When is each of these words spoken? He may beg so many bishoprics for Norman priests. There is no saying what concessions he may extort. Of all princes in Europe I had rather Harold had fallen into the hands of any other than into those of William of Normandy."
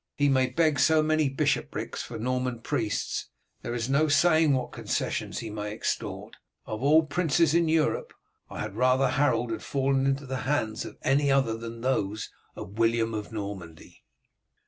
He 0.17 0.29
may 0.29 0.47
beg 0.47 0.79
so 0.79 1.03
many 1.03 1.29
bishoprics 1.29 2.01
for 2.01 2.17
Norman 2.17 2.61
priests. 2.61 3.27
There 3.61 3.75
is 3.75 3.87
no 3.87 4.07
saying 4.07 4.53
what 4.53 4.71
concessions 4.71 5.37
he 5.45 5.51
may 5.51 5.71
extort. 5.71 6.37
Of 6.65 6.81
all 6.81 7.03
princes 7.05 7.53
in 7.53 7.69
Europe 7.69 8.11
I 8.49 8.61
had 8.61 8.75
rather 8.75 9.09
Harold 9.09 9.51
had 9.51 9.61
fallen 9.61 10.07
into 10.07 10.25
the 10.25 10.37
hands 10.49 10.85
of 10.85 10.97
any 11.03 11.31
other 11.31 11.55
than 11.55 11.73
into 11.75 11.87
those 11.87 12.31
of 12.55 12.79
William 12.79 13.13
of 13.13 13.31
Normandy." 13.31 14.03